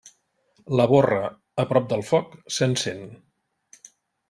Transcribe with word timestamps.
La 0.79 0.87
borra 0.91 1.19
a 1.65 1.67
prop 1.73 1.87
del 1.93 2.03
foc 2.09 2.35
s'encén. 2.57 3.07